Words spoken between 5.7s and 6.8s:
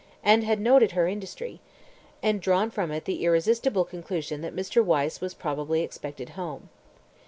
expected home.